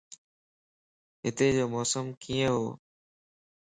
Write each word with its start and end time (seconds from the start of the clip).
ھتي 1.25 1.47
جو 1.55 1.65
موسم 1.73 2.05
ڪيئن 2.21 2.49
ھو؟ 2.53 2.65